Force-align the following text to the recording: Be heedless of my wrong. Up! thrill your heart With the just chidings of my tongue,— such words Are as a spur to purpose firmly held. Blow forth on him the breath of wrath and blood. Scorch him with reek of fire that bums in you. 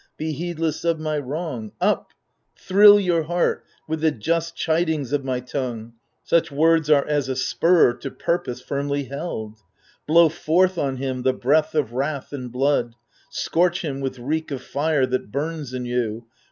Be 0.17 0.31
heedless 0.31 0.83
of 0.83 0.99
my 0.99 1.19
wrong. 1.19 1.73
Up! 1.79 2.07
thrill 2.57 2.99
your 2.99 3.21
heart 3.25 3.63
With 3.87 4.01
the 4.01 4.09
just 4.09 4.55
chidings 4.55 5.13
of 5.13 5.23
my 5.23 5.39
tongue,— 5.41 5.93
such 6.23 6.51
words 6.51 6.89
Are 6.89 7.05
as 7.07 7.29
a 7.29 7.35
spur 7.35 7.93
to 7.93 8.09
purpose 8.09 8.61
firmly 8.63 9.03
held. 9.03 9.59
Blow 10.07 10.27
forth 10.27 10.79
on 10.79 10.97
him 10.97 11.21
the 11.21 11.33
breath 11.33 11.75
of 11.75 11.93
wrath 11.93 12.33
and 12.33 12.51
blood. 12.51 12.95
Scorch 13.29 13.85
him 13.85 13.99
with 14.01 14.17
reek 14.17 14.49
of 14.49 14.63
fire 14.63 15.05
that 15.05 15.31
bums 15.31 15.71
in 15.71 15.85
you. 15.85 16.25